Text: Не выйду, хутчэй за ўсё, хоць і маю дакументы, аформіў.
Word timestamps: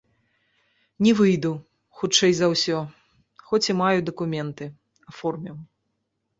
Не 1.07 1.11
выйду, 1.19 1.51
хутчэй 1.99 2.33
за 2.39 2.47
ўсё, 2.53 2.79
хоць 3.53 3.63
і 3.71 3.79
маю 3.85 3.99
дакументы, 4.11 4.65
аформіў. 5.15 5.55